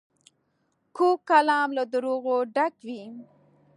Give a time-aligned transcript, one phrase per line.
[0.95, 3.03] کوږ کلام له دروغو ډک وي